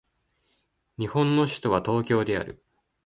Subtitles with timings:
[0.97, 2.65] 日本の首都は東京である